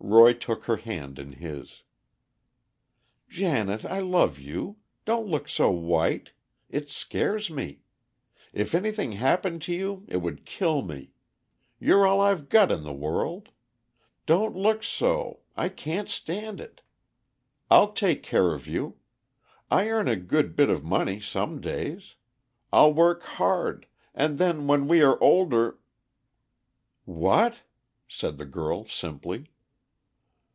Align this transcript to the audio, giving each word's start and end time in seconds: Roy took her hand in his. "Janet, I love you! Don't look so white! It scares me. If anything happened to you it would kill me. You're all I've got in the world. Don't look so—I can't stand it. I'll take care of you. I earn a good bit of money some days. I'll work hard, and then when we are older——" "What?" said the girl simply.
Roy 0.00 0.32
took 0.32 0.64
her 0.64 0.76
hand 0.76 1.18
in 1.18 1.32
his. 1.32 1.82
"Janet, 3.28 3.84
I 3.84 3.98
love 3.98 4.38
you! 4.38 4.76
Don't 5.04 5.26
look 5.28 5.48
so 5.48 5.70
white! 5.70 6.30
It 6.70 6.88
scares 6.88 7.50
me. 7.50 7.80
If 8.54 8.74
anything 8.74 9.12
happened 9.12 9.60
to 9.62 9.74
you 9.74 10.06
it 10.08 10.18
would 10.18 10.46
kill 10.46 10.82
me. 10.82 11.10
You're 11.80 12.06
all 12.06 12.20
I've 12.22 12.48
got 12.48 12.70
in 12.72 12.84
the 12.84 12.92
world. 12.92 13.50
Don't 14.24 14.56
look 14.56 14.82
so—I 14.84 15.68
can't 15.68 16.08
stand 16.08 16.60
it. 16.60 16.80
I'll 17.70 17.92
take 17.92 18.22
care 18.22 18.54
of 18.54 18.66
you. 18.68 18.98
I 19.70 19.88
earn 19.90 20.08
a 20.08 20.16
good 20.16 20.56
bit 20.56 20.70
of 20.70 20.84
money 20.84 21.20
some 21.20 21.60
days. 21.60 22.14
I'll 22.72 22.94
work 22.94 23.22
hard, 23.24 23.86
and 24.14 24.38
then 24.38 24.66
when 24.68 24.86
we 24.86 25.02
are 25.02 25.20
older——" 25.20 25.78
"What?" 27.04 27.62
said 28.06 28.38
the 28.38 28.46
girl 28.46 28.86
simply. 28.86 29.48